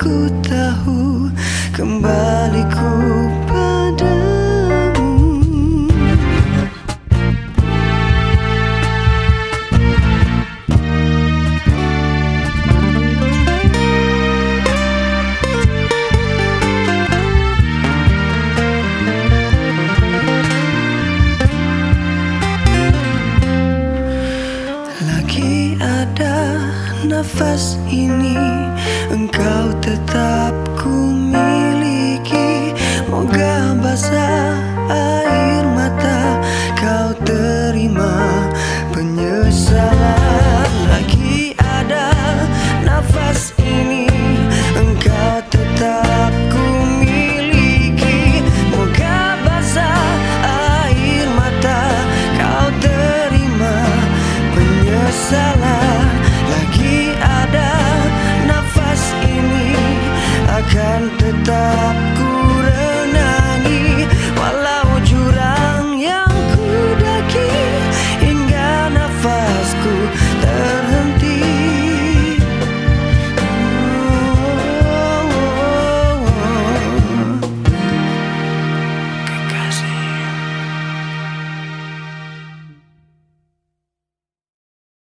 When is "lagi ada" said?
25.00-26.60